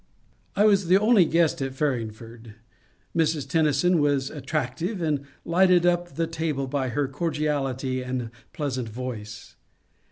I 0.55 0.65
was 0.65 0.87
the 0.87 0.97
only 0.99 1.25
guest 1.25 1.61
at 1.61 1.75
Farringford. 1.75 2.55
Mrs. 3.15 3.47
Tennyson 3.47 4.01
was 4.01 4.31
attractive, 4.31 4.99
and 4.99 5.27
lighted 5.45 5.85
up 5.85 6.15
the 6.15 6.25
table 6.25 6.65
by 6.65 6.89
her 6.89 7.07
cordiality 7.07 8.01
and 8.01 8.31
pleasant 8.51 8.89
voice. 8.89 9.57